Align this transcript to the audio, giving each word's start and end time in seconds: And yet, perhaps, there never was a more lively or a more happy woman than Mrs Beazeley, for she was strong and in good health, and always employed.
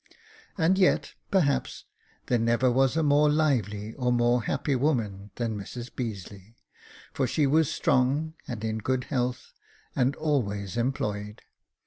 And 0.57 0.79
yet, 0.79 1.13
perhaps, 1.29 1.85
there 2.25 2.39
never 2.39 2.71
was 2.71 2.97
a 2.97 3.03
more 3.03 3.29
lively 3.29 3.93
or 3.93 4.07
a 4.09 4.11
more 4.11 4.41
happy 4.45 4.75
woman 4.75 5.29
than 5.35 5.55
Mrs 5.55 5.91
Beazeley, 5.91 6.55
for 7.13 7.27
she 7.27 7.45
was 7.45 7.71
strong 7.71 8.33
and 8.47 8.63
in 8.65 8.79
good 8.79 9.03
health, 9.03 9.53
and 9.95 10.15
always 10.15 10.75
employed. 10.75 11.43